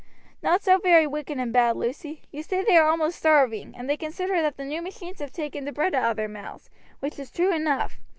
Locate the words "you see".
2.31-2.63